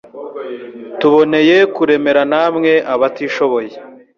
tuboneye 0.99 1.57
kurmera 1.75 2.21
namwe 2.31 2.71
abatishoboye 2.93 3.71